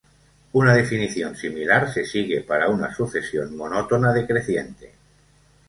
Una 0.53 0.73
definición 0.73 1.35
similar 1.37 1.93
se 1.93 2.03
sigue 2.05 2.41
para 2.41 2.69
una 2.69 2.91
sucesión 2.91 3.55
monótona 3.55 4.11
decreciente. 4.11 4.93